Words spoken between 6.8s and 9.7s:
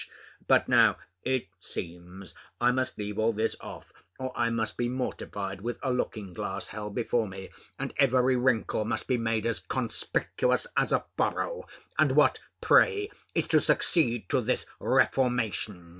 before me, and every wrinkle must be made as